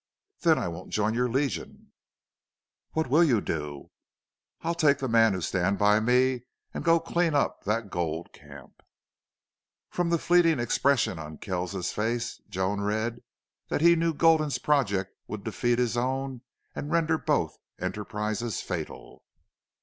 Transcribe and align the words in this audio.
"Then 0.39 0.57
I 0.57 0.67
won't 0.67 0.89
join 0.89 1.13
your 1.13 1.29
Legion." 1.29 1.91
"What 2.93 3.05
WILL 3.07 3.23
you 3.23 3.39
do?" 3.39 3.91
"I'll 4.61 4.73
take 4.73 4.97
the 4.97 5.07
men 5.07 5.33
who 5.33 5.41
stand 5.41 5.77
by 5.77 5.99
me 5.99 6.45
and 6.73 6.83
go 6.83 6.99
clean 6.99 7.35
up 7.35 7.65
that 7.65 7.91
gold 7.91 8.33
camp." 8.33 8.81
From 9.91 10.09
the 10.09 10.17
fleeting 10.17 10.59
expression 10.59 11.19
on 11.19 11.37
Kells's 11.37 11.91
face 11.91 12.41
Joan 12.49 12.81
read 12.81 13.21
that 13.69 13.81
he 13.81 13.95
knew 13.95 14.11
Gulden's 14.11 14.57
project 14.57 15.13
would 15.27 15.43
defeat 15.43 15.77
his 15.77 15.95
own 15.95 16.41
and 16.73 16.89
render 16.89 17.19
both 17.19 17.59
enterprises 17.79 18.59
fatal. 18.59 19.23